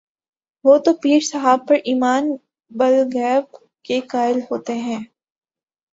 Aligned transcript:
وہ 0.65 0.77
تو 0.77 0.91
پیر 0.93 1.19
صاحب 1.21 1.67
پر 1.67 1.75
ایمان 1.83 2.31
بالغیب 2.71 3.55
کے 3.83 3.99
قائل 4.07 4.39
ہوتے 4.51 4.73
ہیں۔ 4.79 4.99